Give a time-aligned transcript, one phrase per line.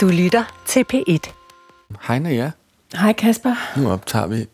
[0.00, 1.30] Du lytter til P1.
[2.02, 2.50] Hej Naja.
[2.94, 3.80] Hej Kasper.
[3.80, 4.46] Nu optager vi.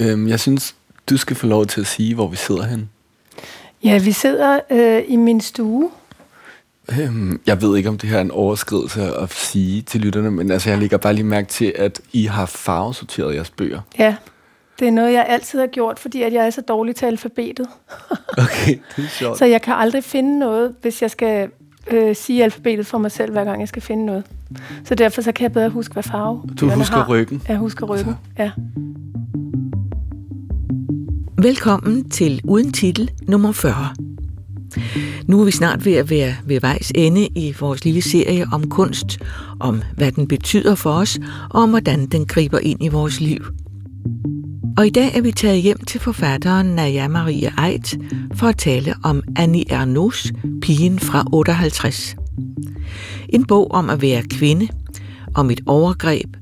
[0.00, 0.74] Øhm, jeg synes,
[1.10, 2.90] du skal få lov til at sige, hvor vi sidder hen.
[3.84, 5.90] Ja, vi sidder øh, i min stue.
[6.98, 10.50] Øhm, jeg ved ikke, om det her er en overskridelse at sige til lytterne, men
[10.50, 13.80] altså, jeg lægger bare lige mærke til, at I har farvesorteret jeres bøger.
[13.98, 14.16] Ja,
[14.78, 17.66] det er noget, jeg altid har gjort, fordi at jeg er så dårlig til alfabetet.
[18.38, 19.38] Okay, det er sjovt.
[19.38, 21.50] Så jeg kan aldrig finde noget, hvis jeg skal
[21.90, 24.24] øh, sige alfabetet for mig selv, hver gang jeg skal finde noget.
[24.84, 27.08] Så derfor så kan jeg bedre huske, hvad farve Du husker har.
[27.08, 27.42] ryggen.
[27.48, 28.50] Jeg husker ryggen, ja.
[31.38, 33.74] Velkommen til Uden Titel nummer 40.
[35.26, 38.68] Nu er vi snart ved at være ved vejs ende i vores lille serie om
[38.70, 39.18] kunst,
[39.60, 41.18] om hvad den betyder for os,
[41.50, 43.44] og om hvordan den griber ind i vores liv.
[44.76, 47.98] Og i dag er vi taget hjem til forfatteren Naja Marie Eit
[48.34, 50.26] for at tale om Annie Ernaux
[50.62, 52.16] Pigen fra 58.
[53.28, 54.68] En bog om at være kvinde,
[55.34, 56.36] om et overgreb,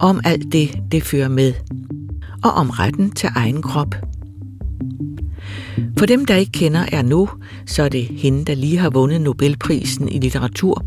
[0.00, 1.52] om alt det, det fører med,
[2.44, 3.94] og om retten til egen krop.
[5.98, 7.28] For dem, der ikke kender er nu,
[7.66, 10.84] så er det hende, der lige har vundet Nobelprisen i litteratur,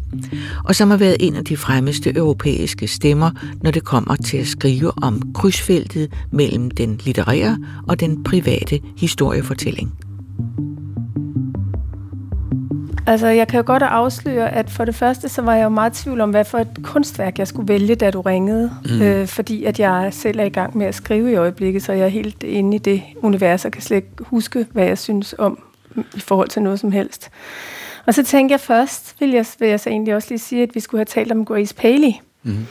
[0.64, 3.32] og som har været en af de fremmeste europæiske stemmer,
[3.64, 9.94] når det kommer til at skrive om krydsfeltet mellem den litterære og den private historiefortælling.
[13.10, 16.00] Altså, jeg kan jo godt afsløre, at for det første, så var jeg jo meget
[16.00, 18.72] i tvivl om, hvad for et kunstværk, jeg skulle vælge, da du ringede.
[18.86, 19.02] Mm.
[19.02, 22.04] Øh, fordi at jeg selv er i gang med at skrive i øjeblikket, så jeg
[22.06, 25.64] er helt inde i det univers, og kan slet ikke huske, hvad jeg synes om
[26.16, 27.30] i forhold til noget som helst.
[28.06, 30.76] Og så tænkte jeg først, vil jeg, vil jeg så egentlig også lige sige, at
[30.76, 32.12] vi skulle have talt om Grace Paley,
[32.44, 32.66] Mm.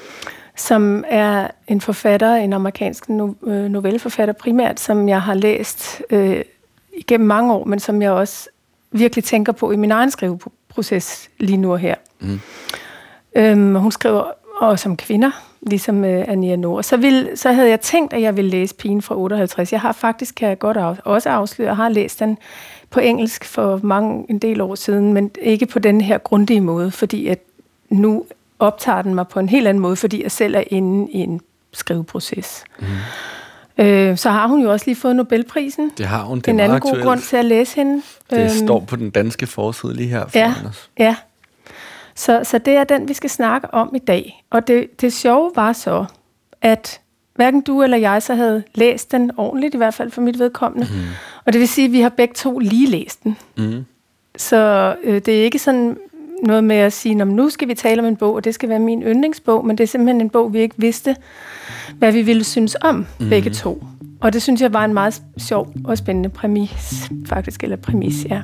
[0.57, 6.41] som er en forfatter, en amerikansk no- øh, novelleforfatter primært, som jeg har læst øh,
[6.97, 8.49] igennem mange år, men som jeg også
[8.93, 11.95] virkelig tænker på i min egen skriveproces lige nu og her.
[12.21, 12.41] Mm.
[13.37, 14.25] Øhm, hun skriver
[14.61, 15.31] også som kvinder,
[15.63, 16.83] ligesom øh, Anja Nord.
[16.83, 19.73] Så, vil, så havde jeg tænkt, at jeg ville læse Pigen fra 58.
[19.73, 22.39] Jeg har faktisk, kan jeg godt af, også afsløre, har læst den
[22.91, 26.91] på engelsk for mange, en del år siden, men ikke på den her grundige måde,
[26.91, 27.39] fordi at
[27.89, 28.25] nu
[28.59, 31.41] optager den mig på en helt anden måde, fordi jeg selv er inde i en
[31.73, 32.65] skriveproces.
[32.79, 32.87] Mm.
[33.79, 35.91] Øh, så har hun jo også lige fået Nobelprisen.
[35.99, 36.39] Det har hun.
[36.39, 37.05] Det er en anden god aktuelt.
[37.07, 38.03] grund til at læse hende.
[38.31, 40.91] Det Øhm, står på den danske forside lige her foran Ja, os.
[40.99, 41.17] ja.
[42.15, 44.45] Så, så det er den, vi skal snakke om i dag.
[44.51, 46.05] Og det, det sjove var så,
[46.63, 47.01] at
[47.35, 50.87] hverken du eller jeg så havde læst den ordentligt, i hvert fald for mit vedkommende.
[50.93, 50.99] Mm.
[51.45, 53.37] Og det vil sige, at vi har begge to lige læst den.
[53.57, 53.85] Mm.
[54.37, 55.97] Så øh, det er ikke sådan
[56.43, 58.55] noget med at sige, "Nå, men nu skal vi tale om en bog, og det
[58.55, 61.17] skal være min yndlingsbog, men det er simpelthen en bog, vi ikke vidste,
[61.99, 63.29] hvad vi ville synes om, mm.
[63.29, 63.85] begge to.
[64.21, 68.43] Og det synes jeg var en meget sjov og spændende præmis, faktisk, eller præmis, ja.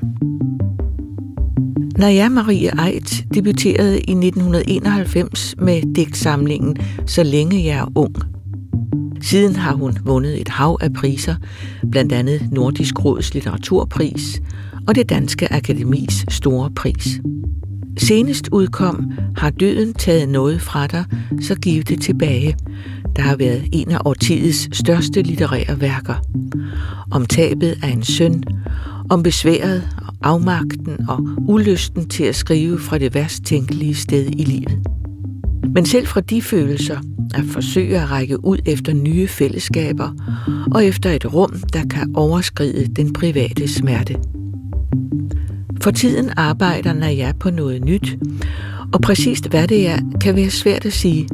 [1.98, 6.76] Naja Marie Eit debuterede i 1991 med digtsamlingen
[7.06, 8.14] Så længe jeg er ung.
[9.20, 11.34] Siden har hun vundet et hav af priser,
[11.90, 14.40] blandt andet Nordisk Råds litteraturpris
[14.88, 17.20] og det Danske Akademis store pris.
[17.98, 21.04] Senest udkom Har døden taget noget fra dig,
[21.40, 22.56] så giv det tilbage,
[23.16, 26.14] der har været en af årtidets største litterære værker.
[27.10, 28.42] Om tabet af en søn,
[29.10, 29.88] om besværet
[30.22, 31.18] afmagten og
[31.48, 34.78] ulysten til at skrive fra det værst tænkelige sted i livet.
[35.74, 36.98] Men selv fra de følelser
[37.34, 40.10] at forsøge at række ud efter nye fællesskaber
[40.74, 44.16] og efter et rum, der kan overskride den private smerte.
[45.84, 48.16] For tiden arbejder Naja på noget nyt,
[48.92, 51.28] og præcist hvad det er, kan være svært at sige.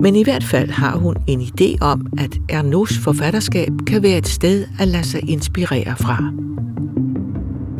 [0.00, 4.28] Men i hvert fald har hun en idé om, at Ernos forfatterskab kan være et
[4.28, 6.32] sted at lade sig inspirere fra.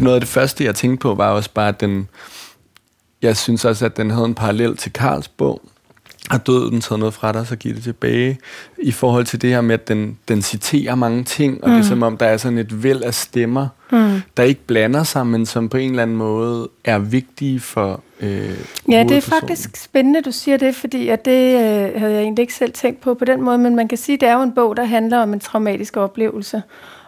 [0.00, 2.08] Noget af det første, jeg tænkte på, var også bare, at den...
[3.22, 5.62] Jeg synes også, at den havde en parallel til Karls bog.
[6.30, 8.38] Har døden taget noget fra dig, så giv det tilbage.
[8.78, 11.74] I forhold til det her med, at den, den citerer mange ting, og mm.
[11.74, 14.22] det er som om, der er sådan et væld af stemmer, mm.
[14.36, 18.58] der ikke blander sig, men som på en eller anden måde er vigtige for øh,
[18.90, 22.42] Ja, det er faktisk spændende, du siger det, fordi at det øh, havde jeg egentlig
[22.42, 24.42] ikke selv tænkt på på den måde, men man kan sige, at det er jo
[24.42, 26.62] en bog, der handler om en traumatisk oplevelse.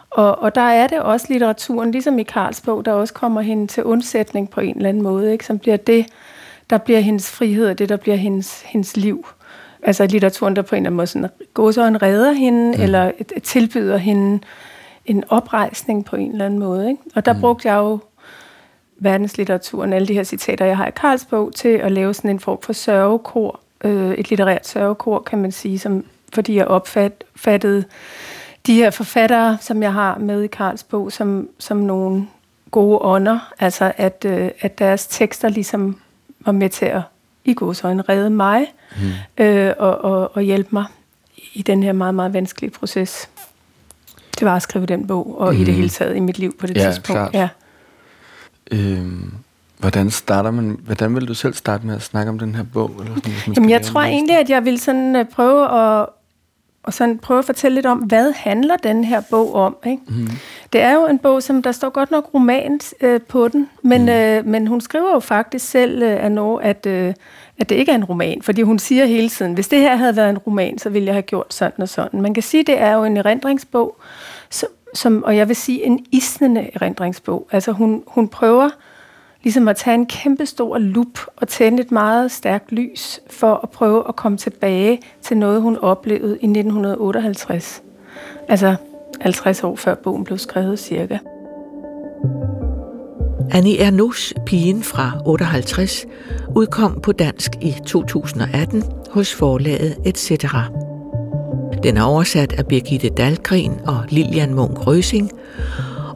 [0.09, 3.67] Og, og der er det også litteraturen, ligesom i Karls bog, der også kommer hende
[3.67, 5.45] til undsætning på en eller anden måde, ikke?
[5.45, 6.05] som bliver det,
[6.69, 9.27] der bliver hendes frihed, og det, der bliver hendes, hendes liv.
[9.83, 12.83] Altså litteraturen, der på en eller anden måde sådan, går så en redder hende, mm.
[12.83, 13.11] eller
[13.43, 14.39] tilbyder hende
[15.05, 16.89] en oprejsning på en eller anden måde.
[16.89, 17.01] Ikke?
[17.15, 17.39] Og der mm.
[17.39, 17.99] brugte jeg jo
[18.99, 22.39] verdenslitteraturen, alle de her citater, jeg har i Karls bog, til at lave sådan en
[22.39, 27.83] form for sørgekor, øh, et litterært sørgekor, kan man sige, som, fordi jeg opfattede
[28.67, 32.27] de her forfattere, som jeg har med i Karls bog, som, som nogle
[32.71, 35.97] gode ånder, altså at, øh, at deres tekster ligesom
[36.45, 37.01] var med til at
[37.45, 38.65] i godsøjne redde mig
[39.01, 39.43] mm.
[39.43, 40.85] øh, og, og, og hjælpe mig
[41.53, 43.29] i den her meget, meget vanskelige proces.
[44.39, 45.55] Det var at skrive den bog, og mm.
[45.55, 45.75] i det mhm.
[45.75, 47.31] hele taget i mit liv på det ja, tidspunkt.
[47.31, 47.33] Klart.
[47.33, 47.49] Ja,
[48.71, 49.33] øhm,
[49.79, 50.79] Hvordan starter man?
[50.85, 52.91] Hvordan vil du selv starte med at snakke om den her bog?
[52.99, 56.05] Eller sådan, hvis man Jamen, jeg tror egentlig, at jeg vil sådan uh, prøve at
[56.83, 59.77] og sådan prøve at fortælle lidt om, hvad handler den her bog om.
[59.85, 60.01] Ikke?
[60.07, 60.27] Mm.
[60.73, 64.01] Det er jo en bog, som der står godt nok roman øh, på den, men,
[64.01, 64.09] mm.
[64.09, 67.13] øh, men hun skriver jo faktisk selv, øh, Anno, at, øh,
[67.59, 70.15] at det ikke er en roman, fordi hun siger hele tiden, hvis det her havde
[70.15, 72.21] været en roman, så ville jeg have gjort sådan og sådan.
[72.21, 73.97] Man kan sige, det er jo en erindringsbog,
[74.49, 77.47] som, som, og jeg vil sige en isnende erindringsbog.
[77.51, 78.69] Altså hun, hun prøver
[79.43, 83.69] ligesom at tage en kæmpe stor lup og tænde et meget stærkt lys for at
[83.69, 87.83] prøve at komme tilbage til noget, hun oplevede i 1958.
[88.47, 88.75] Altså
[89.21, 91.17] 50 år før bogen blev skrevet cirka.
[93.51, 96.05] Annie Ernaux, pigen fra 58,
[96.55, 100.45] udkom på dansk i 2018 hos forlaget etc.
[101.83, 105.31] Den er oversat af Birgitte Dahlgren og Lilian Munk Røsing,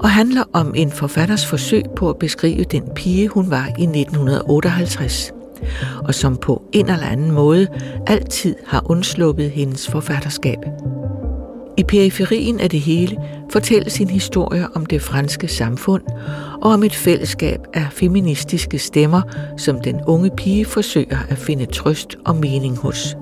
[0.04, 5.32] og handler om en forfatters forsøg på at beskrive den pige, hun var i 1958,
[6.04, 7.68] og som på en eller anden måde
[8.08, 10.58] altid har undsluppet hendes forfatterskab.
[11.78, 13.18] I periferien af det hele
[13.52, 16.04] fortælles sin historie om det franske samfund
[16.62, 19.22] og om et fællesskab af feministiske stemmer,
[19.58, 23.16] som den unge pige forsøger at finde trøst og mening hos.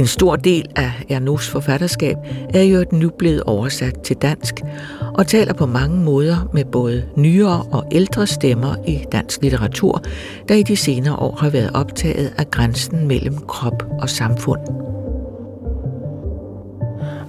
[0.00, 2.16] En stor del af Ernaux forfatterskab
[2.54, 4.54] er jo nu blevet oversat til dansk
[5.14, 10.02] og taler på mange måder med både nyere og ældre stemmer i dansk litteratur,
[10.48, 14.60] der i de senere år har været optaget af grænsen mellem krop og samfund.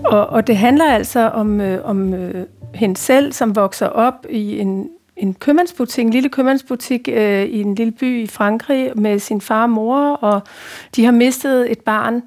[0.06, 4.60] Og, og det handler altså om, øh, om øh, hende selv, som vokser op i
[4.60, 9.42] en, en købmandsbutik, en lille købmandsbutik øh, i en lille by i Frankrig med sin
[9.42, 10.42] far og mor, og
[10.96, 12.22] de har mistet et barn øh,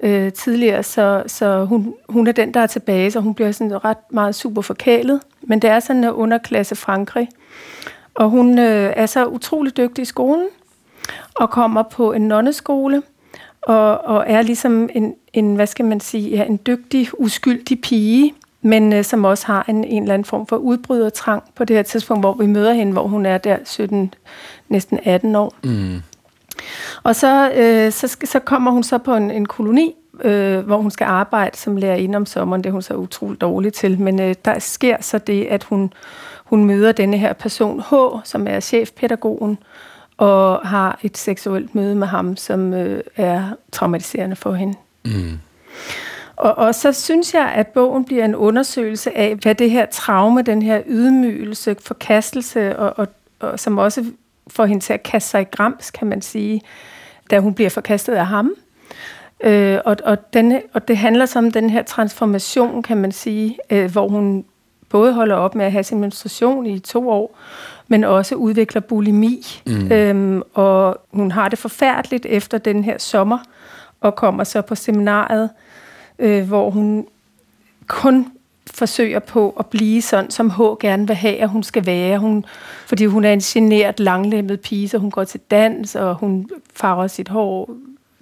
[0.00, 3.84] Øh, tidligere, så, så hun, hun er den, der er tilbage, så hun bliver sådan
[3.84, 5.20] ret meget super forkælet.
[5.42, 7.28] Men det er sådan en underklasse Frankrig.
[8.14, 10.46] Og hun øh, er så utrolig dygtig i skolen,
[11.34, 13.02] og kommer på en nonneskole,
[13.62, 18.34] og, og er ligesom en, en, hvad skal man sige, ja, en dygtig, uskyldig pige,
[18.62, 21.82] men øh, som også har en, en eller anden form for udbrydertrang på det her
[21.82, 24.14] tidspunkt, hvor vi møder hende, hvor hun er der 17,
[24.68, 25.54] næsten 18 år.
[25.64, 26.02] Mm.
[27.02, 29.94] Og så, øh, så, så kommer hun så på en, en koloni,
[30.24, 32.64] øh, hvor hun skal arbejde som lærer ind om sommeren.
[32.64, 34.00] Det er hun så utroligt dårlig til.
[34.00, 35.92] Men øh, der sker så det, at hun,
[36.44, 37.94] hun møder denne her person H,
[38.24, 39.58] som er chefpædagogen,
[40.16, 43.42] og har et seksuelt møde med ham, som øh, er
[43.72, 44.74] traumatiserende for hende.
[45.04, 45.38] Mm.
[46.36, 50.42] Og, og så synes jeg, at bogen bliver en undersøgelse af, hvad det her traume,
[50.42, 53.08] den her ydmygelse, forkastelse, og, og,
[53.40, 54.04] og som også
[54.50, 56.60] får hende til at kaste sig i grams, kan man sige,
[57.30, 58.54] da hun bliver forkastet af ham.
[59.40, 63.58] Øh, og, og, denne, og det handler så om den her transformation, kan man sige,
[63.70, 64.44] øh, hvor hun
[64.88, 67.38] både holder op med at have sin menstruation i to år,
[67.88, 69.46] men også udvikler bulimi.
[69.66, 69.92] Mm.
[69.92, 73.38] Øhm, og hun har det forfærdeligt efter den her sommer,
[74.00, 75.50] og kommer så på seminaret,
[76.18, 77.06] øh, hvor hun
[77.86, 78.32] kun
[78.74, 82.18] forsøger på at blive sådan, som H gerne vil have, at hun skal være.
[82.18, 82.44] Hun,
[82.86, 87.06] fordi hun er en generet, langlemmet pige, så hun går til dans, og hun farver
[87.06, 87.70] sit hår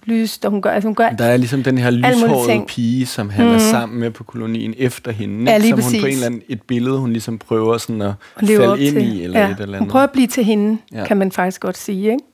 [0.06, 3.30] lyst, og hun gør, altså hun gør Der er ligesom den her lyshårede pige, som
[3.30, 3.54] han mm.
[3.54, 5.92] er sammen med på kolonien efter hende, ja, som præcis.
[5.92, 9.16] hun på en eller anden, et billede, hun ligesom prøver sådan at falde ind til.
[9.16, 9.46] i, eller ja.
[9.46, 9.78] et eller andet.
[9.78, 11.04] Hun prøver at blive til hende, ja.
[11.04, 12.24] kan man faktisk godt sige, ikke?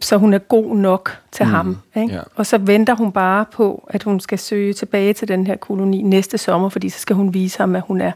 [0.00, 1.78] Så hun er god nok til mm, ham.
[1.96, 2.14] Ikke?
[2.14, 2.20] Ja.
[2.34, 6.02] Og så venter hun bare på, at hun skal søge tilbage til den her koloni
[6.02, 8.12] næste sommer, fordi så skal hun vise ham, at hun er,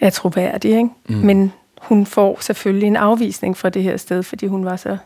[0.00, 0.70] er troværdig.
[0.70, 0.88] Ikke?
[1.08, 1.16] Mm.
[1.16, 4.96] Men hun får selvfølgelig en afvisning fra det her sted, fordi hun var så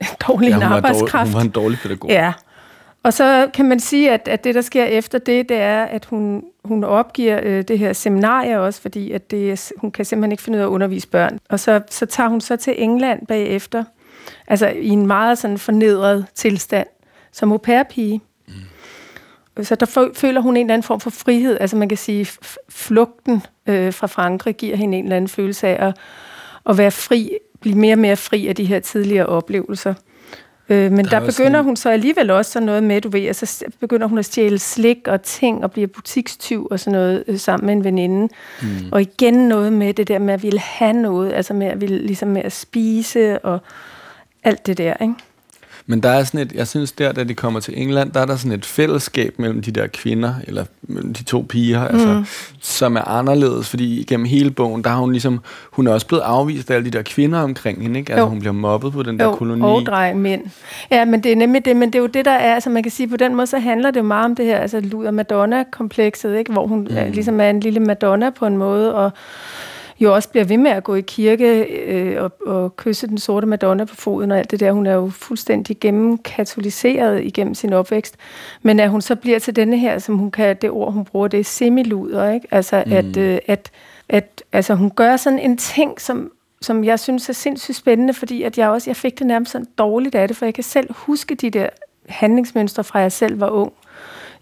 [0.28, 1.12] dårlig ja, en arbejdskraft.
[1.12, 2.10] Dårlig, hun var en dårlig pædagog.
[2.10, 2.32] Ja.
[3.02, 6.04] Og så kan man sige, at, at det, der sker efter det, det er, at
[6.04, 10.42] hun, hun opgiver øh, det her seminarie også, fordi at det, hun kan simpelthen ikke
[10.42, 11.38] finde ud af at undervise børn.
[11.48, 13.84] Og så, så tager hun så til England bagefter,
[14.46, 16.86] altså i en meget sådan fornedret tilstand,
[17.32, 18.20] som au pair-pige.
[18.48, 18.54] Mm.
[19.64, 21.56] Så der føler hun en eller anden form for frihed.
[21.60, 22.26] Altså man kan sige,
[22.68, 25.96] flugten øh, fra Frankrig giver hende en eller anden følelse af at,
[26.68, 27.30] at være fri,
[27.60, 29.94] blive mere og mere fri af de her tidligere oplevelser.
[30.68, 31.64] Øh, men der, der begynder sådan...
[31.64, 35.08] hun så alligevel også sådan noget med, du ved, altså begynder hun at stjæle slik
[35.08, 38.34] og ting og bliver butikstyv og sådan noget øh, sammen med en veninde.
[38.62, 38.68] Mm.
[38.92, 41.98] Og igen noget med det der med at ville have noget, altså med at ville,
[41.98, 43.58] ligesom med at spise og
[44.46, 45.14] alt det der, ikke?
[45.88, 48.26] Men der er sådan et, jeg synes der, da de kommer til England, der er
[48.26, 51.94] der sådan et fællesskab mellem de der kvinder, eller mellem de to piger, mm.
[51.94, 52.24] altså,
[52.60, 56.22] som er anderledes, fordi gennem hele bogen, der har hun ligesom, hun er også blevet
[56.22, 58.12] afvist af alle de der kvinder omkring hende, ikke?
[58.12, 58.28] Altså jo.
[58.28, 59.62] hun bliver mobbet på den der jo, koloni.
[59.62, 60.42] og dreng mænd.
[60.90, 62.82] Ja, men det er nemlig det, men det er jo det, der er, altså man
[62.82, 65.10] kan sige, på den måde, så handler det jo meget om det her, altså Luder
[65.10, 66.52] Madonna-komplekset, ikke?
[66.52, 66.96] Hvor hun mm.
[66.96, 69.12] er, ligesom er en lille Madonna på en måde, og
[70.00, 73.46] jo også bliver ved med at gå i kirke øh, og, og kysse den sorte
[73.46, 74.72] Madonna på foden og alt det der.
[74.72, 78.16] Hun er jo fuldstændig gennemkatoliseret igennem sin opvækst.
[78.62, 81.28] Men at hun så bliver til denne her, som hun kan, det ord, hun bruger,
[81.28, 82.48] det er semiluder, ikke?
[82.50, 82.92] Altså, mm.
[82.92, 83.70] at, øh, at,
[84.08, 88.42] at altså, hun gør sådan en ting, som, som jeg synes er sindssygt spændende, fordi
[88.42, 90.92] at jeg også jeg fik det nærmest sådan dårligt af det, for jeg kan selv
[90.92, 91.68] huske de der
[92.08, 93.72] handlingsmønstre fra jeg selv var ung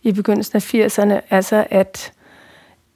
[0.03, 1.21] i begyndelsen af 80'erne.
[1.31, 2.13] Altså, at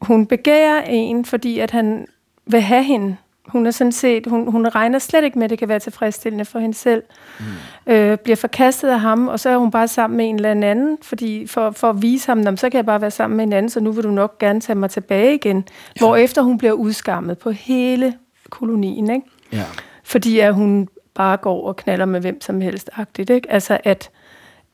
[0.02, 2.06] hun begærer en, fordi at han
[2.48, 3.16] vil have hende.
[3.48, 6.44] Hun er sådan set, hun, hun regner slet ikke med, at det kan være tilfredsstillende
[6.44, 7.02] for hende selv.
[7.38, 7.92] Mm.
[7.92, 10.98] Øh, bliver forkastet af ham, og så er hun bare sammen med en eller anden,
[11.02, 13.70] fordi for, for at vise ham, så kan jeg bare være sammen med en anden,
[13.70, 15.56] så nu vil du nok gerne tage mig tilbage igen.
[15.56, 15.98] Ja.
[15.98, 18.14] Hvorefter hun bliver udskammet på hele
[18.50, 19.26] kolonien, ikke?
[19.52, 19.64] Ja.
[20.04, 23.50] Fordi at hun bare går og knaller med hvem som helst agtigt, ikke?
[23.52, 24.10] Altså at,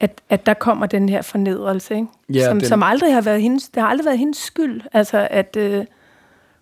[0.00, 2.07] at, at der kommer den her fornedrelse, ikke?
[2.33, 2.69] Ja, som, den...
[2.69, 5.57] som aldrig har været hendes, det har aldrig været hendes skyld, altså at...
[5.57, 5.85] Øh,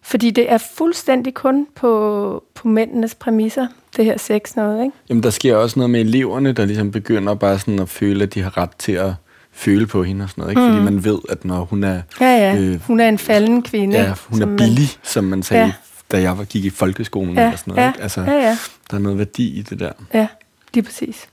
[0.02, 3.66] fordi det er fuldstændig kun på, på mændenes præmisser,
[3.96, 4.96] det her sex noget, ikke?
[5.08, 8.34] Jamen, der sker også noget med eleverne, der ligesom begynder bare sådan at føle, at
[8.34, 9.12] de har ret til at
[9.52, 10.60] føle på hende og sådan noget, ikke?
[10.60, 10.68] Mm.
[10.68, 12.02] Fordi man ved, at når hun er...
[12.20, 12.56] Ja, ja.
[12.56, 13.98] Øh, hun er en falden kvinde.
[13.98, 15.72] Ja, hun er billig, man, som man sagde, ja.
[16.12, 18.02] da jeg var, gik i folkeskolen ja, eller sådan noget, ja, ikke?
[18.02, 18.58] Altså, ja, ja.
[18.90, 19.92] der er noget værdi i det der.
[20.14, 20.26] Ja,
[20.74, 21.28] lige præcis.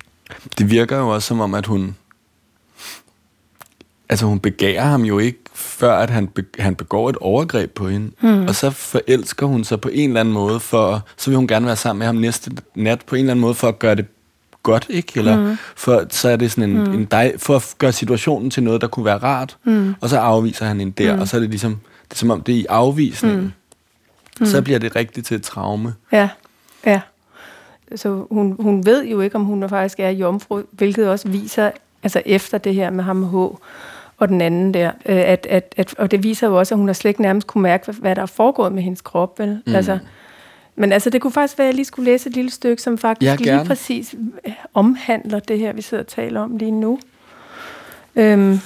[0.57, 1.95] Det virker jo også som om, at hun...
[4.09, 7.87] Altså, hun begærer ham jo ikke før at han, be, han begår et overgreb på
[7.87, 8.11] hende.
[8.21, 8.47] Mm.
[8.47, 11.65] Og så forelsker hun sig på en eller anden måde, for så vil hun gerne
[11.65, 14.05] være sammen med ham næste nat på en eller anden måde, for at gøre det
[14.63, 15.13] godt, ikke?
[15.15, 15.57] Eller mm.
[15.75, 16.93] for, så er det sådan en, mm.
[16.93, 19.95] en dej, for at gøre situationen til noget, der kunne være rart, mm.
[20.01, 21.21] og så afviser han en der, mm.
[21.21, 23.51] og så er det ligesom, det er som om det er i afvisningen, mm.
[24.39, 24.45] Mm.
[24.45, 25.93] så bliver det rigtigt til et traume.
[26.11, 26.29] Ja,
[26.85, 27.01] ja.
[27.95, 31.71] Så hun, hun ved jo ikke, om hun faktisk er jomfru, hvilket også viser,
[32.03, 33.35] altså efter det her med ham H,
[34.19, 34.91] og den anden der.
[35.05, 37.47] Øh, at, at, at, og det viser jo også, at hun har slet ikke nærmest
[37.47, 39.39] kunne mærke, hvad der er foregået med hendes krop.
[39.39, 39.61] Vel?
[39.67, 39.75] Mm.
[39.75, 39.99] Altså,
[40.75, 42.97] men altså, det kunne faktisk være, at jeg lige skulle læse et lille stykke, som
[42.97, 44.15] faktisk ja, lige præcis
[44.47, 46.99] øh, omhandler det her, vi sidder og taler om lige nu.
[48.15, 48.59] Øhm,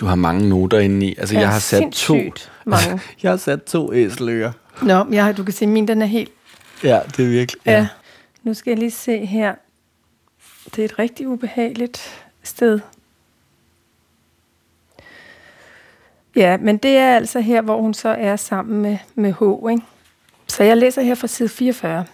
[0.00, 1.14] du har mange noter inde i.
[1.18, 2.16] Altså, ja, jeg har sat to.
[2.64, 3.00] Mange.
[3.22, 4.52] jeg har sat to æseløer.
[4.82, 6.30] Nå, jeg, du kan se, min den er helt...
[6.84, 7.62] Ja, det er virkelig...
[7.66, 7.72] Ja.
[7.72, 7.86] ja.
[8.42, 9.54] Nu skal jeg lige se her.
[10.76, 12.80] Det er et rigtig ubehageligt sted.
[16.36, 19.70] Ja, men det er altså her, hvor hun så er sammen med, med H.
[19.70, 19.82] Ikke?
[20.46, 22.04] Så jeg læser her fra side 44.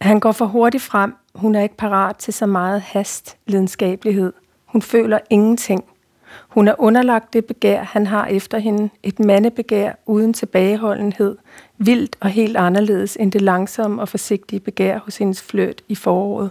[0.00, 1.14] Han går for hurtigt frem.
[1.34, 4.32] Hun er ikke parat til så meget hast, lidenskabelighed.
[4.66, 5.84] Hun føler ingenting.
[6.48, 8.90] Hun er underlagt det begær, han har efter hende.
[9.02, 11.36] Et mandebegær uden tilbageholdenhed.
[11.78, 16.50] Vildt og helt anderledes end det langsomme og forsigtige begær hos hendes fløt i foråret.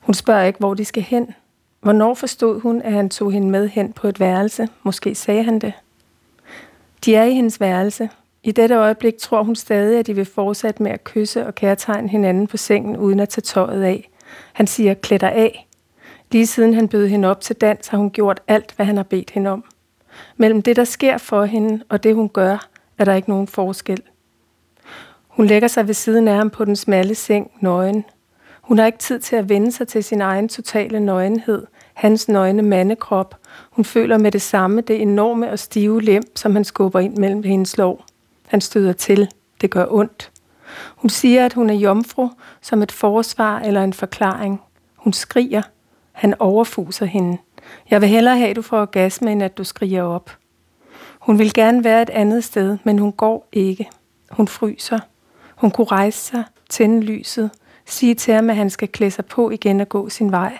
[0.00, 1.34] Hun spørger ikke, hvor de skal hen.
[1.80, 4.68] Hvornår forstod hun, at han tog hende med hen på et værelse?
[4.82, 5.72] Måske sagde han det.
[7.04, 8.10] De er i hendes værelse.
[8.42, 12.08] I dette øjeblik tror hun stadig, at de vil fortsætte med at kysse og kærtegne
[12.08, 14.10] hinanden på sengen, uden at tage tøjet af.
[14.52, 15.68] Han siger, klæder af.
[16.32, 19.04] Lige siden han bød hende op til dans, har hun gjort alt, hvad han har
[19.04, 19.64] bedt hende om.
[20.36, 22.68] Mellem det, der sker for hende, og det, hun gør,
[22.98, 24.02] er der ikke nogen forskel.
[25.28, 28.04] Hun lægger sig ved siden af ham på den smalle seng, nøgen.
[28.70, 32.62] Hun har ikke tid til at vende sig til sin egen totale nøgenhed, hans nøgne
[32.62, 33.36] mandekrop.
[33.70, 37.42] Hun føler med det samme det enorme og stive lem, som han skubber ind mellem
[37.42, 38.06] hendes lår.
[38.46, 39.28] Han støder til.
[39.60, 40.30] Det gør ondt.
[40.96, 42.28] Hun siger, at hun er jomfru,
[42.60, 44.60] som et forsvar eller en forklaring.
[44.96, 45.62] Hun skriger.
[46.12, 47.38] Han overfuser hende.
[47.90, 50.30] Jeg vil hellere have, at du får orgasme, end at du skriger op.
[51.18, 53.88] Hun vil gerne være et andet sted, men hun går ikke.
[54.30, 54.98] Hun fryser.
[55.56, 57.50] Hun kunne rejse sig, tænde lyset,
[57.92, 60.58] sige til ham, at han skal klæde sig på igen og gå sin vej.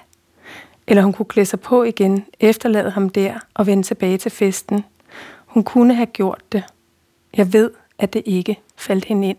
[0.86, 4.84] Eller hun kunne klæde sig på igen, efterlade ham der og vende tilbage til festen.
[5.46, 6.62] Hun kunne have gjort det.
[7.36, 9.36] Jeg ved, at det ikke faldt hende ind.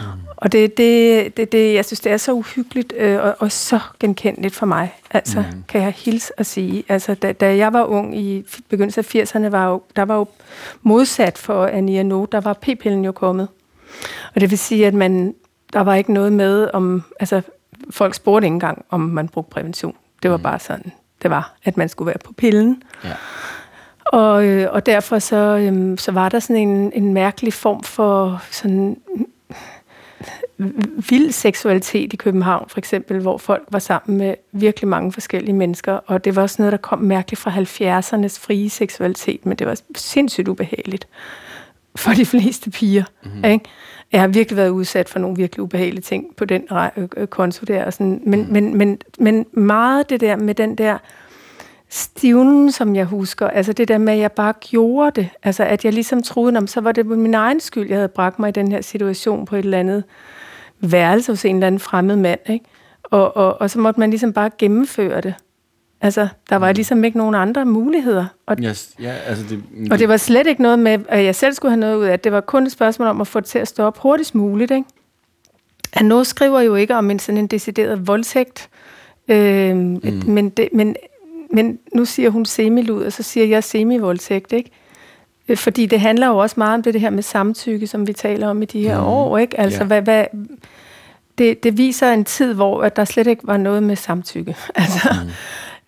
[0.00, 0.06] Mm.
[0.36, 3.80] Og det, det, det, det, jeg synes, det er så uhyggeligt øh, og, og så
[4.00, 4.94] genkendeligt for mig.
[5.10, 5.64] Altså, mm.
[5.68, 6.84] kan jeg hilse at sige.
[6.88, 10.26] Altså, da, da jeg var ung i begyndelsen af 80'erne, var jo, der var jo
[10.82, 13.48] modsat for Ania No, der var p-pillen jo kommet.
[14.34, 15.34] Og det vil sige, at man,
[15.72, 17.42] der var ikke noget med om, altså
[17.90, 19.96] folk spurgte ikke engang, om man brugte prævention.
[20.22, 20.42] Det var mm.
[20.42, 22.82] bare sådan, det var, at man skulle være på pillen.
[23.04, 23.14] Ja.
[24.04, 28.42] Og, øh, og derfor så, øhm, så var der sådan en, en mærkelig form for
[28.50, 28.96] sådan
[31.10, 35.92] vild seksualitet i København, for eksempel, hvor folk var sammen med virkelig mange forskellige mennesker,
[35.92, 39.80] og det var også noget, der kom mærkeligt fra 70'ernes frie seksualitet, men det var
[39.96, 41.08] sindssygt ubehageligt
[41.96, 43.04] for de fleste piger.
[43.22, 43.44] Mm-hmm.
[43.44, 43.64] Ikke?
[44.12, 46.68] Jeg har virkelig været udsat for nogle virkelig ubehagelige ting på den
[47.30, 47.84] konto der.
[47.84, 48.22] Og sådan.
[48.26, 48.52] Men, mm.
[48.52, 50.98] men, men, men meget det der med den der
[51.88, 55.84] stivnen, som jeg husker, altså det der med, at jeg bare gjorde det, altså at
[55.84, 58.48] jeg ligesom troede, om så var det på min egen skyld, jeg havde bragt mig
[58.48, 60.04] i den her situation på et eller andet
[60.80, 62.64] værelse hos en eller anden fremmed mand, ikke?
[63.02, 65.34] Og, og, og så måtte man ligesom bare gennemføre det.
[66.02, 66.74] Altså, der var mm.
[66.74, 68.26] ligesom ikke nogen andre muligheder.
[68.46, 71.54] Og, yes, ja, altså det, og det var slet ikke noget med, at jeg selv
[71.54, 72.32] skulle have noget ud af det.
[72.32, 74.70] var kun et spørgsmål om at få det til at stå op hurtigst muligt.
[74.70, 74.84] Ikke?
[75.92, 78.68] Han nu skriver jo ikke om en sådan en decideret voldtægt,
[79.28, 80.22] øh, mm.
[80.26, 80.96] men, det, men,
[81.50, 84.70] men nu siger hun semilud, og så siger jeg semi-voldtægt, ikke?
[85.48, 88.12] Øh, fordi det handler jo også meget om det, det her med samtykke, som vi
[88.12, 89.06] taler om i de her mm.
[89.06, 89.60] år, ikke?
[89.60, 89.84] Altså, ja.
[89.84, 90.24] hvad, hvad,
[91.38, 94.56] det, det viser en tid, hvor at der slet ikke var noget med samtykke.
[94.74, 95.30] Altså, mm.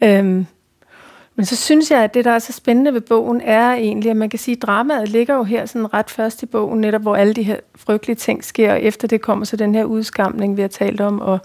[0.02, 0.46] Øhm,
[1.36, 4.16] men så synes jeg, at det, der er så spændende ved bogen, er egentlig, at
[4.16, 7.16] man kan sige, at dramaet ligger jo her sådan ret først i bogen, netop hvor
[7.16, 10.60] alle de her frygtelige ting sker, og efter det kommer så den her udskamning, vi
[10.60, 11.38] har talt om, og,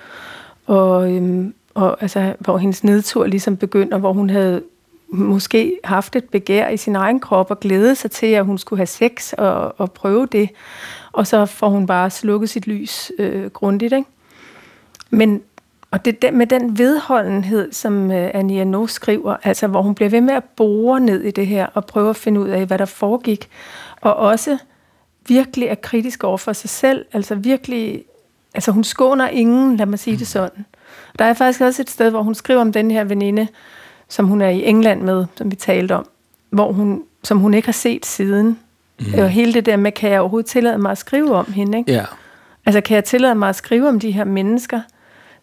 [0.66, 4.62] og, øhm, og altså, hvor hendes nedtur ligesom begynder, hvor hun havde
[5.08, 8.78] måske haft et begær i sin egen krop og glædet sig til, at hun skulle
[8.78, 10.50] have sex og, og prøve det.
[11.12, 13.94] Og så får hun bare slukket sit lys øh, grundigt.
[13.94, 14.10] Ikke?
[15.10, 15.42] Men
[15.92, 20.10] og det er med den vedholdenhed, som uh, Anja No skriver, altså hvor hun bliver
[20.10, 22.78] ved med at bore ned i det her og prøve at finde ud af, hvad
[22.78, 23.50] der foregik,
[24.02, 24.58] og også
[25.28, 28.04] virkelig er kritisk over for sig selv, altså virkelig,
[28.54, 30.66] altså hun skåner ingen, lad mig sige det sådan.
[31.20, 33.48] Der er faktisk også et sted, hvor hun skriver om den her veninde,
[34.08, 36.06] som hun er i England med, som vi talte om,
[36.50, 38.60] hvor hun, som hun ikke har set siden.
[39.00, 39.20] Mm.
[39.20, 41.78] Og hele det der med, kan jeg overhovedet tillade mig at skrive om hende?
[41.78, 41.92] Ikke?
[41.92, 42.06] Ja.
[42.66, 44.82] Altså, kan jeg tillade mig at skrive om de her mennesker?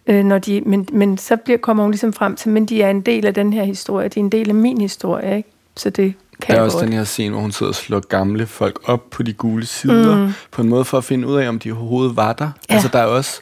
[0.07, 2.91] Øh, når de, men, men så bliver, kommer hun ligesom frem til, men de er
[2.91, 5.49] en del af den her historie, de er en del af min historie, ikke?
[5.77, 6.87] Så det kan Der er også godt.
[6.87, 10.17] den her scene, hvor hun sidder og slår gamle folk op på de gule sider,
[10.27, 10.33] mm.
[10.51, 12.51] på en måde for at finde ud af, om de overhovedet var der.
[12.71, 12.75] Ja.
[12.75, 13.41] Altså der er også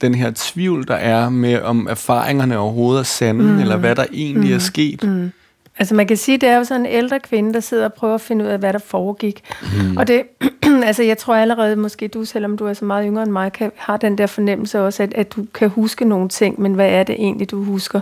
[0.00, 3.58] den her tvivl, der er med, om erfaringerne overhovedet er sande, mm.
[3.58, 4.54] eller hvad der egentlig mm.
[4.54, 5.02] er sket.
[5.02, 5.32] Mm.
[5.78, 8.14] Altså man kan sige, det er jo sådan en ældre kvinde, der sidder og prøver
[8.14, 9.42] at finde ud af, hvad der foregik.
[9.62, 9.96] Mm.
[9.96, 10.22] Og det,
[10.84, 13.72] altså jeg tror allerede, måske du, selvom du er så meget yngre end mig, kan,
[13.76, 17.02] har den der fornemmelse også, at, at du kan huske nogle ting, men hvad er
[17.02, 18.00] det egentlig, du husker?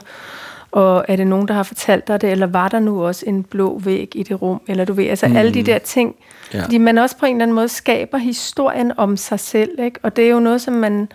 [0.70, 3.42] Og er det nogen, der har fortalt dig det, eller var der nu også en
[3.42, 4.60] blå væg i det rum?
[4.68, 5.36] Eller du ved, altså mm.
[5.36, 6.14] alle de der ting.
[6.54, 6.64] Ja.
[6.64, 9.98] Fordi man også på en eller anden måde skaber historien om sig selv, ikke?
[10.02, 11.08] Og det er jo noget, som man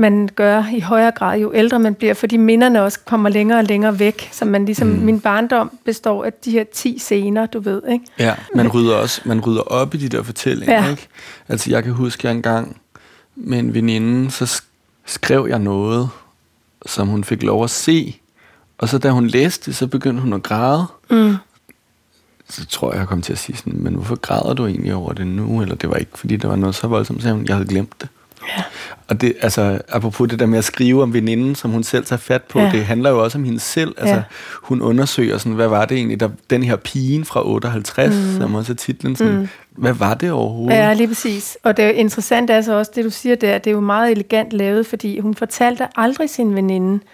[0.00, 3.64] man gør i højere grad, jo ældre man bliver, fordi minderne også kommer længere og
[3.64, 4.28] længere væk.
[4.32, 4.98] Så man ligesom, mm.
[4.98, 8.04] min barndom består af de her 10 scener, du ved, ikke?
[8.18, 10.90] Ja, man rydder også man rydder op i de der fortællinger, ja.
[10.90, 11.08] ikke?
[11.48, 12.76] Altså, jeg kan huske, jeg engang
[13.36, 14.62] med en veninde, så
[15.06, 16.08] skrev jeg noget,
[16.86, 18.20] som hun fik lov at se.
[18.78, 20.86] Og så da hun læste det, så begyndte hun at græde.
[21.10, 21.36] Mm.
[22.48, 25.12] Så tror jeg, jeg kom til at sige sådan, men hvorfor græder du egentlig over
[25.12, 25.62] det nu?
[25.62, 28.08] Eller det var ikke, fordi der var noget så voldsomt, så jeg havde glemt det.
[28.48, 28.62] Ja.
[29.10, 32.20] Og det, altså, apropos det der med at skrive om veninden, som hun selv tager
[32.20, 32.70] fat på, ja.
[32.70, 33.94] det handler jo også om hende selv.
[33.98, 34.22] Altså, ja.
[34.62, 38.40] hun undersøger sådan, hvad var det egentlig, der, den her pigen fra 58, mm.
[38.40, 39.48] som også er titlen, sådan, mm.
[39.70, 40.76] hvad var det overhovedet?
[40.76, 41.58] Ja, lige præcis.
[41.62, 44.52] Og det er interessant altså også, det du siger der, det er jo meget elegant
[44.52, 47.04] lavet, fordi hun fortalte aldrig sin veninde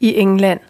[0.00, 0.60] i England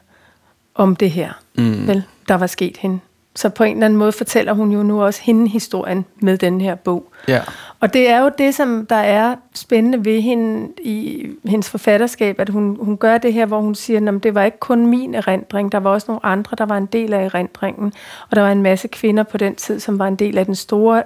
[0.75, 1.87] om det her, mm.
[1.87, 2.99] vel, der var sket hende.
[3.37, 6.61] Så på en eller anden måde fortæller hun jo nu også hende historien med den
[6.61, 7.13] her bog.
[7.29, 7.41] Ja.
[7.81, 12.49] Og det er jo det, som der er spændende ved hende i hendes forfatterskab, at
[12.49, 15.73] hun, hun gør det her, hvor hun siger, at det var ikke kun min erindring,
[15.73, 17.93] der var også nogle andre, der var en del af erindringen.
[18.31, 20.55] Og der var en masse kvinder på den tid, som var en del af den
[20.55, 21.03] store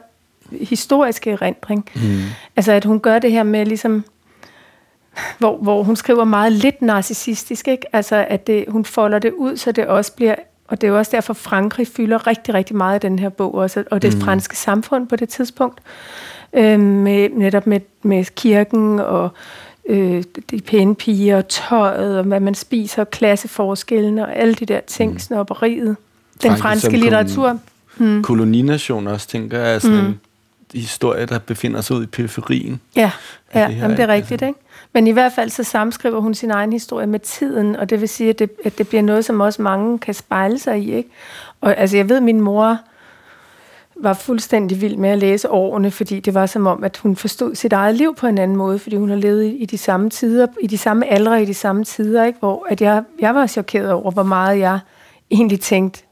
[0.60, 1.90] historiske erindring.
[1.94, 2.00] Mm.
[2.56, 4.04] Altså at hun gør det her med ligesom
[5.38, 7.86] hvor, hvor hun skriver meget lidt narcissistisk, ikke?
[7.92, 10.34] Altså, at det, hun folder det ud, så det også bliver
[10.68, 13.54] og det er jo også derfor, Frankrig fylder rigtig, rigtig meget i den her bog
[13.54, 14.20] også, og det mm.
[14.20, 15.80] franske samfund på det tidspunkt,
[16.52, 19.30] øh, med, netop med, med kirken og
[19.88, 24.66] øh, de pæne piger og tøjet, og hvad man spiser, og klasseforskellene og alle de
[24.66, 25.18] der ting, mm.
[25.18, 25.96] snopperiet.
[26.42, 27.58] Den Frankrig franske litteratur.
[27.96, 28.22] Hmm.
[28.22, 30.06] Kolonination også, tænker jeg, er sådan mm.
[30.06, 30.20] en
[30.74, 32.80] historie, der befinder sig ud i periferien.
[32.96, 33.10] Ja,
[33.54, 34.46] ja det, her, jamen, det er rigtigt, altså.
[34.46, 34.60] ikke?
[34.98, 38.08] Men i hvert fald så samskriver hun sin egen historie med tiden, og det vil
[38.08, 40.92] sige, at det, at det bliver noget, som også mange kan spejle sig i.
[40.94, 41.10] Ikke?
[41.60, 42.78] Og altså, jeg ved, at min mor
[43.96, 47.54] var fuldstændig vild med at læse årene, fordi det var som om, at hun forstod
[47.54, 50.10] sit eget liv på en anden måde, fordi hun har levet i, i de samme
[50.10, 52.38] tider, i de samme aldre, i de samme tider, ikke?
[52.38, 54.78] hvor at jeg, jeg var chokeret over, hvor meget jeg
[55.30, 56.02] egentlig tænkte,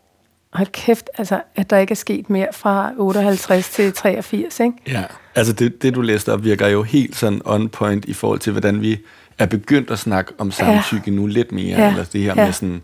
[0.56, 4.60] hold kæft, altså, at der ikke er sket mere fra 58 til 83.
[4.60, 4.72] Ikke?
[4.86, 5.02] Ja.
[5.34, 8.52] Altså det, det, du læste op, virker jo helt sådan on point i forhold til,
[8.52, 8.98] hvordan vi
[9.38, 11.16] er begyndt at snakke om samtykke ja.
[11.16, 11.88] nu lidt mere, ja.
[11.88, 12.44] eller det her ja.
[12.44, 12.82] med sådan,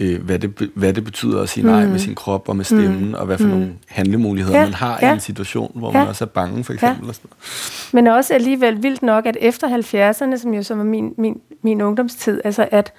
[0.00, 1.70] øh, hvad, det, hvad det betyder at sige mm.
[1.70, 3.14] nej med sin krop og med stemmen, mm.
[3.14, 3.50] og hvad for mm.
[3.50, 4.64] nogle handlemuligheder ja.
[4.64, 5.10] man har ja.
[5.10, 5.98] i en situation, hvor ja.
[5.98, 7.06] man også er bange, for eksempel.
[7.06, 7.12] Ja.
[7.12, 7.30] sådan
[7.92, 11.80] Men også alligevel vildt nok, at efter 70'erne, som jo så var min, min, min
[11.80, 12.92] ungdomstid, altså at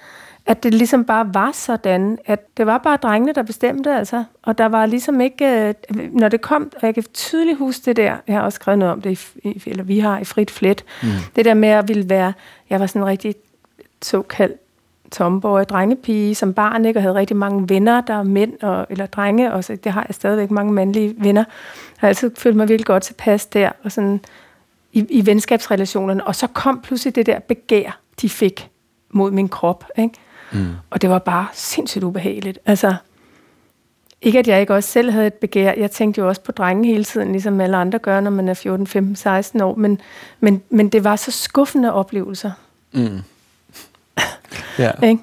[0.48, 4.24] at det ligesom bare var sådan, at det var bare drengene, der bestemte, altså.
[4.42, 7.96] Og der var ligesom ikke, øh, når det kom, og jeg kan tydeligt huske det
[7.96, 10.84] der, jeg har også skrevet noget om det, i, eller vi har i Frit Flet,
[11.02, 11.08] mm.
[11.36, 12.32] det der med at ville være,
[12.70, 13.34] jeg var sådan en rigtig
[14.02, 14.60] såkaldt
[15.10, 19.06] tomboy, drengepige som barn, ikke, og havde rigtig mange venner, der er mænd og, eller
[19.06, 21.44] drenge, og så det har jeg stadigvæk mange mandlige venner.
[21.44, 24.20] Jeg har altid følt mig virkelig godt tilpas der, og sådan
[24.92, 26.26] i, i venskabsrelationerne.
[26.26, 28.70] Og så kom pludselig det der begær, de fik
[29.10, 30.14] mod min krop, ikke?
[30.52, 30.68] Mm.
[30.90, 32.58] Og det var bare sindssygt ubehageligt.
[32.66, 32.94] Altså,
[34.22, 35.72] ikke at jeg ikke også selv havde et begær.
[35.76, 38.54] Jeg tænkte jo også på drenge hele tiden, ligesom alle andre gør, når man er
[38.54, 39.74] 14, 15, 16 år.
[39.74, 40.00] Men,
[40.40, 42.50] men, men det var så skuffende oplevelser.
[42.92, 43.20] Mm.
[44.78, 44.90] ja.
[45.02, 45.22] ikke?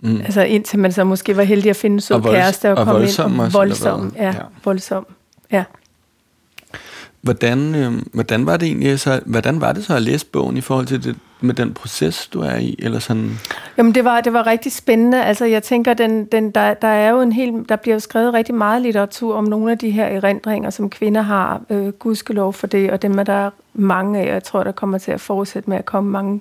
[0.00, 0.20] Mm.
[0.20, 3.18] Altså indtil man så måske var heldig at finde så kæreste og, og komme ind.
[3.40, 4.42] Og voldsom, ja, ja.
[4.64, 5.06] voldsom.
[5.52, 5.64] Ja.
[7.22, 10.60] Hvordan, øh, hvordan var det egentlig så, hvordan var det så at læse bogen i
[10.60, 12.76] forhold til det, med den proces, du er i?
[12.78, 13.38] Eller sådan?
[13.78, 15.24] Jamen, det var, det var rigtig spændende.
[15.24, 18.34] Altså, jeg tænker, den, den, der, der er jo en hel, der bliver jo skrevet
[18.34, 21.60] rigtig meget litteratur om nogle af de her erindringer, som kvinder har.
[21.70, 24.32] Øh, gudskelov for det, og dem er der mange af.
[24.32, 26.40] Jeg tror, der kommer til at fortsætte med at komme mange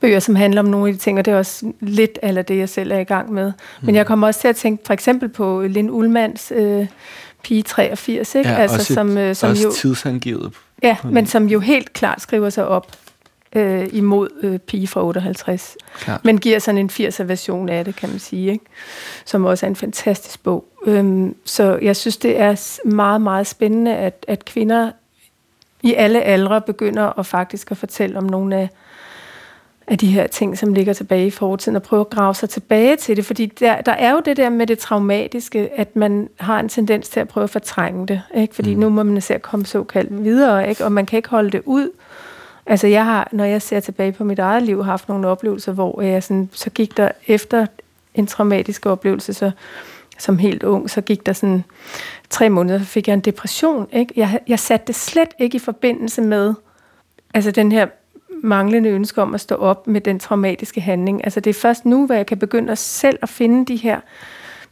[0.00, 2.58] bøger, som handler om nogle af de ting, og det er også lidt af det,
[2.58, 3.52] jeg selv er i gang med.
[3.80, 3.96] Men mm.
[3.96, 6.86] jeg kommer også til at tænke for eksempel på Lind Ullmanns øh,
[7.44, 8.50] Pige 83, ikke?
[8.50, 10.52] Ja, altså, også, som, øh, som også jo, tidsangivet.
[10.82, 12.86] Ja, men som jo helt klart skriver sig op
[13.56, 15.76] øh, imod øh, Pige fra 58.
[15.98, 16.24] Klart.
[16.24, 18.64] Men giver sådan en 80'er version af det, kan man sige, ikke?
[19.24, 20.64] som også er en fantastisk bog.
[20.86, 24.90] Øhm, så jeg synes, det er meget, meget spændende, at, at kvinder
[25.82, 28.68] i alle aldre begynder at faktisk at fortælle om nogle af
[29.86, 32.96] af de her ting, som ligger tilbage i fortiden, og prøve at grave sig tilbage
[32.96, 33.24] til det.
[33.24, 37.08] Fordi der, der er jo det der med det traumatiske, at man har en tendens
[37.08, 38.22] til at prøve at fortrænge det.
[38.34, 38.54] Ikke?
[38.54, 38.80] Fordi mm.
[38.80, 40.84] nu må man se at komme såkaldt videre, ikke?
[40.84, 41.90] og man kan ikke holde det ud.
[42.66, 46.02] Altså jeg har, når jeg ser tilbage på mit eget liv, haft nogle oplevelser, hvor
[46.02, 47.66] jeg sådan, så gik der efter
[48.14, 49.50] en traumatisk oplevelse, så
[50.18, 51.64] som helt ung, så gik der sådan
[52.30, 53.88] tre måneder, så fik jeg en depression.
[53.92, 54.12] Ikke?
[54.16, 56.54] Jeg, jeg satte det slet ikke i forbindelse med
[57.34, 57.86] altså den her
[58.42, 61.24] manglende ønske om at stå op med den traumatiske handling.
[61.24, 64.00] Altså det er først nu, hvor jeg kan begynde at selv at finde de her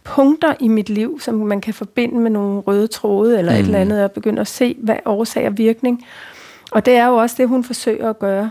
[0.04, 3.58] punkter i mit liv, som man kan forbinde med nogle røde tråde eller mm.
[3.58, 6.06] et eller andet, og begynde at se, hvad årsag og virkning.
[6.70, 8.50] Og det er jo også det, hun forsøger at gøre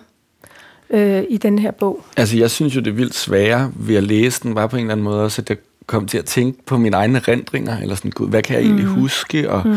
[0.90, 2.06] øh, i den her bog.
[2.18, 4.82] Altså jeg synes jo, det er vildt svære ved at læse den, bare på en
[4.82, 7.96] eller anden måde, også at jeg kom til at tænke på mine egne rendringer, eller
[7.96, 8.94] sådan, gud, hvad kan jeg egentlig mm.
[8.94, 9.76] huske, og mm.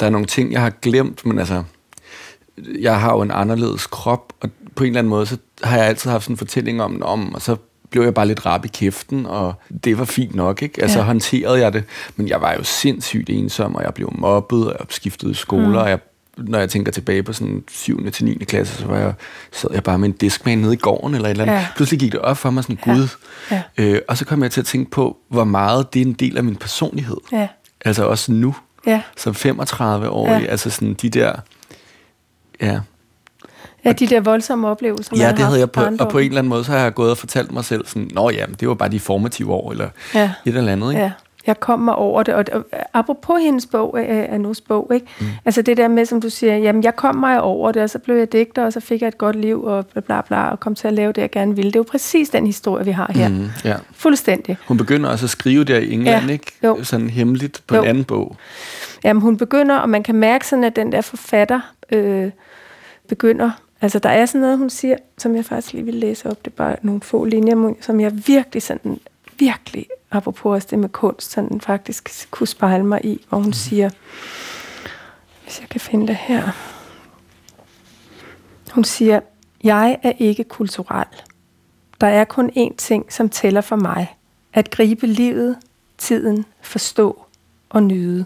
[0.00, 1.62] der er nogle ting, jeg har glemt, men altså,
[2.80, 5.86] jeg har jo en anderledes krop, og på en eller anden måde, så har jeg
[5.86, 7.56] altid haft sådan en fortælling om, om og så
[7.90, 10.82] blev jeg bare lidt rap i kæften, og det var fint nok, ikke?
[10.82, 11.04] Altså ja.
[11.04, 11.84] håndterede jeg det,
[12.16, 15.74] men jeg var jo sindssygt ensom, og jeg blev mobbet, og jeg skiftede skoler, mm.
[15.74, 15.98] og jeg
[16.36, 18.10] når jeg tænker tilbage på sådan 7.
[18.10, 18.34] til 9.
[18.34, 19.14] klasse, så var jeg,
[19.52, 21.54] sad jeg bare med en diskman nede i gården eller et eller andet.
[21.54, 21.66] Ja.
[21.76, 23.08] Pludselig gik det op for mig sådan, gud.
[23.50, 23.62] Ja.
[23.78, 23.84] Ja.
[23.84, 26.36] Øh, og så kom jeg til at tænke på, hvor meget det er en del
[26.36, 27.16] af min personlighed.
[27.32, 27.48] Ja.
[27.84, 28.54] Altså også nu,
[28.86, 29.02] ja.
[29.16, 30.44] som 35 år, ja.
[30.44, 31.32] altså sådan de der,
[32.60, 32.80] ja,
[33.84, 36.48] Ja, de der voldsomme oplevelser, Ja, det havde jeg på, og på en eller anden
[36.48, 38.88] måde, så har jeg gået og fortalt mig selv sådan, nå ja, det var bare
[38.88, 40.30] de formative år, eller ja.
[40.44, 41.02] et eller andet, ikke?
[41.02, 41.10] Ja.
[41.46, 43.98] Jeg kom mig over det, og, og apropos hendes bog,
[44.34, 45.06] Anus bog, ikke?
[45.20, 45.26] Mm.
[45.44, 47.98] altså det der med, som du siger, jamen jeg kom mig over det, og så
[47.98, 50.60] blev jeg digter, og så fik jeg et godt liv, og bla bla bla, og
[50.60, 51.70] kom til at lave det, jeg gerne ville.
[51.70, 53.28] Det er jo præcis den historie, vi har her.
[53.28, 53.76] Mm, ja.
[53.92, 54.56] Fuldstændig.
[54.68, 56.52] Hun begynder også at skrive der i England, ja, ikke?
[56.64, 56.84] Jo.
[56.84, 57.82] Sådan hemmeligt på jo.
[57.82, 58.36] en anden bog.
[59.04, 61.60] Jamen hun begynder, og man kan mærke sådan, at den der forfatter
[61.92, 62.30] øh,
[63.08, 63.50] begynder
[63.84, 66.44] Altså, der er sådan noget, hun siger, som jeg faktisk lige vil læse op.
[66.44, 69.00] Det er bare nogle få linjer, som jeg virkelig sådan,
[69.38, 73.52] virkelig, apropos også det med kunst, sådan faktisk kunne spejle mig i, hvor hun mm.
[73.52, 73.90] siger,
[75.42, 76.50] hvis jeg kan finde det her.
[78.72, 79.20] Hun siger,
[79.64, 81.06] jeg er ikke kulturel.
[82.00, 84.16] Der er kun én ting, som tæller for mig.
[84.52, 85.56] At gribe livet,
[85.98, 87.24] tiden, forstå
[87.70, 88.24] og nyde.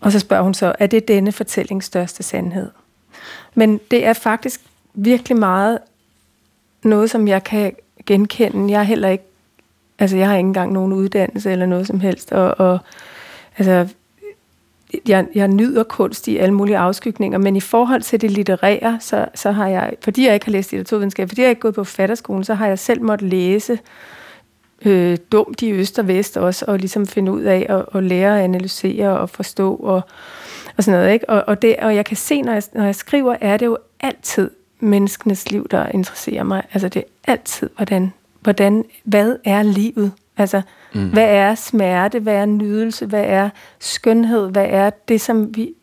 [0.00, 2.70] Og så spørger hun så, er det denne fortællings største sandhed?
[3.54, 4.60] Men det er faktisk
[4.94, 5.78] virkelig meget
[6.82, 7.72] noget, som jeg kan
[8.06, 8.72] genkende.
[8.72, 9.24] Jeg er heller ikke,
[9.98, 12.78] altså jeg har ikke engang nogen uddannelse eller noget som helst, og, og
[13.58, 13.88] altså,
[15.08, 19.26] jeg, jeg nyder kunst i alle mulige afskygninger, men i forhold til det litterære, så,
[19.34, 21.84] så har jeg, fordi jeg ikke har læst litteraturvidenskab, fordi jeg ikke er gået på
[21.84, 23.78] fatterskolen, så har jeg selv måttet læse
[24.84, 28.38] øh, dumt i øst og vest også, og ligesom finde ud af at, at lære
[28.38, 30.02] at analysere og forstå og
[30.80, 31.12] og sådan noget.
[31.12, 31.28] Ikke?
[31.30, 33.78] Og, og, det, og jeg kan se, når jeg, når jeg skriver, er det jo
[34.00, 36.62] altid menneskenes liv, der interesserer mig.
[36.72, 40.12] Altså det er altid, hvordan, hvordan hvad er livet?
[40.36, 40.62] Altså,
[40.94, 41.08] mm.
[41.08, 42.18] hvad er smerte?
[42.18, 43.06] Hvad er nydelse?
[43.06, 44.50] Hvad er skønhed?
[44.50, 45.74] Hvad er det, som vi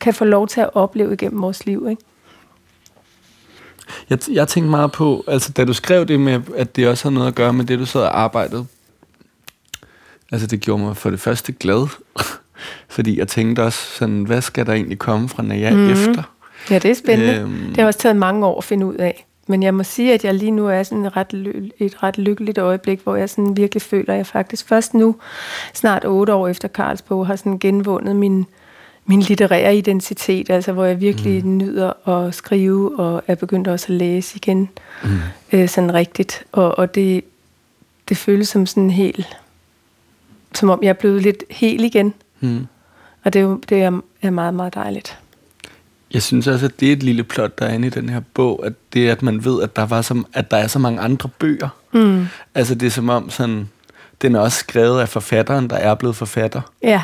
[0.00, 2.02] kan få lov til at opleve igennem vores liv, ikke?
[4.10, 7.10] Jeg, jeg tænkte meget på, altså da du skrev det med, at det også har
[7.10, 8.66] noget at gøre med det, du sad og arbejdede.
[10.32, 11.88] Altså det gjorde mig for det første glad,
[12.88, 15.90] fordi jeg tænkte også sådan, hvad skal der egentlig komme fra Naja mm.
[15.90, 16.22] efter?
[16.70, 17.34] Ja, det er spændende.
[17.34, 19.24] Øhm, det har også taget mange år at finde ud af.
[19.50, 22.58] Men jeg må sige, at jeg lige nu er sådan et ret, et ret lykkeligt
[22.58, 25.16] øjeblik, hvor jeg sådan virkelig føler, at jeg faktisk først nu,
[25.74, 28.46] snart otte år efter Karlsbog, har sådan genvundet min,
[29.06, 31.56] min litterære identitet, altså hvor jeg virkelig mm.
[31.56, 34.68] nyder at skrive, og er begyndt også at læse igen,
[35.04, 35.18] mm.
[35.52, 36.44] øh, sådan rigtigt.
[36.52, 37.24] Og, og det,
[38.08, 39.36] det føles som sådan helt,
[40.54, 42.14] som om jeg er blevet lidt hel igen.
[42.40, 42.66] Mm.
[43.24, 45.18] Og det, er jo, det er, er meget, meget dejligt.
[46.14, 48.20] Jeg synes også, at det er et lille plot, der er inde i den her
[48.34, 50.78] bog, at det er, at man ved, at der, var så, at der er så
[50.78, 51.68] mange andre bøger.
[51.92, 52.26] Mm.
[52.54, 53.68] Altså det er som om, sådan,
[54.22, 56.60] den er også skrevet af forfatteren, der er blevet forfatter.
[56.82, 57.02] Ja.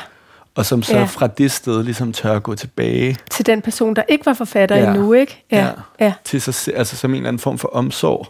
[0.55, 1.05] Og som så ja.
[1.05, 3.17] fra det sted ligesom tør at gå tilbage.
[3.31, 4.87] Til den person, der ikke var forfatter ja.
[4.91, 5.45] endnu, ikke?
[5.53, 5.71] Ja.
[6.01, 6.13] ja.
[6.25, 8.29] Til sig, altså som en eller anden form for omsorg.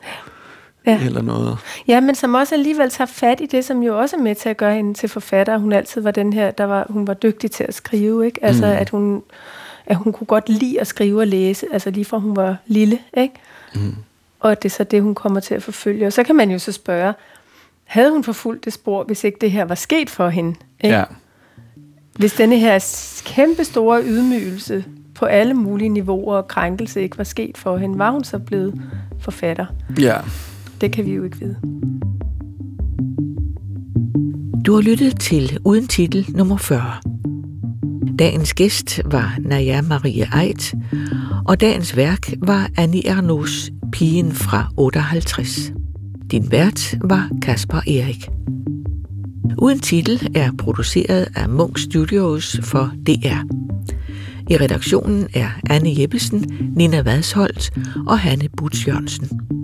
[0.86, 1.00] Ja.
[1.04, 1.58] Eller noget.
[1.88, 4.48] Ja, men som også alligevel tager fat i det, som jo også er med til
[4.48, 5.58] at gøre hende til forfatter.
[5.58, 8.44] Hun altid var den her, der var, hun var dygtig til at skrive, ikke?
[8.44, 8.72] Altså, mm.
[8.72, 9.22] at hun
[9.86, 12.98] at hun kunne godt lide at skrive og læse, altså lige fra hun var lille,
[13.16, 13.34] ikke?
[13.74, 13.94] Mm.
[14.40, 16.06] Og at det er så det, hun kommer til at forfølge.
[16.06, 17.14] Og så kan man jo så spørge,
[17.84, 20.54] havde hun forfulgt det spor, hvis ikke det her var sket for hende?
[20.80, 20.96] Ikke?
[20.96, 21.04] Ja.
[22.12, 22.78] Hvis denne her
[23.24, 28.10] kæmpe store ydmygelse på alle mulige niveauer og krænkelse ikke var sket for hende, var
[28.10, 28.82] hun så blevet
[29.20, 29.66] forfatter?
[30.00, 30.16] Ja.
[30.80, 31.56] Det kan vi jo ikke vide.
[34.66, 36.82] Du har lyttet til Uden Titel nummer 40.
[38.18, 40.74] Dagens gæst var Naja Marie Eit,
[41.46, 45.72] og dagens værk var Annie Ernaux Pigen fra 58.
[46.30, 48.28] Din vært var Kasper Erik.
[49.58, 53.46] Uden titel er produceret af Munk Studios for DR.
[54.50, 57.72] I redaktionen er Anne Jeppesen, Nina Vadsholt
[58.06, 59.63] og Hanne Butz Jørgensen.